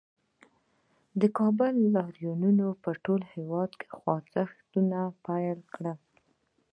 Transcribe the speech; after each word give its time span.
د 1.21 1.23
کابل 1.37 1.73
لاریون 1.95 2.59
په 2.83 2.91
ټول 3.03 3.21
هېواد 3.33 3.71
کې 3.79 3.87
خوځښتونه 3.97 4.99
پیل 5.25 5.59
کړل 5.75 5.99